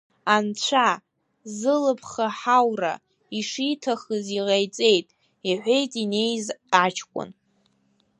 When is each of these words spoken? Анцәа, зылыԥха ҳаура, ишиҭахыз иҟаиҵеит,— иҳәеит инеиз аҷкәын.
Анцәа, 0.35 0.89
зылыԥха 1.57 2.27
ҳаура, 2.37 2.93
ишиҭахыз 3.37 4.25
иҟаиҵеит,— 4.39 5.07
иҳәеит 5.49 5.91
инеиз 6.03 6.45
аҷкәын. 6.83 7.29